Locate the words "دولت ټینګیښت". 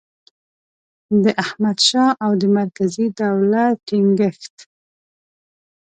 3.21-4.55